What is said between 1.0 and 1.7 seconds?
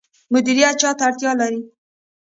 اړتیا لري؟